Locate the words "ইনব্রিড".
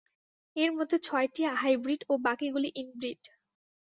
2.75-3.21